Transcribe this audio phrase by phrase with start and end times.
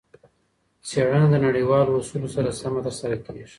[0.87, 3.45] څېړنه د نړیوالو اصولو سره سمه ترسره کیږي.